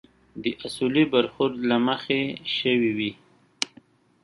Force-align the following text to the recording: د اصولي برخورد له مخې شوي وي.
د 0.43 0.45
اصولي 0.65 1.03
برخورد 1.13 1.55
له 1.69 1.77
مخې 1.87 2.21
شوي 2.57 2.91
وي. 2.97 3.11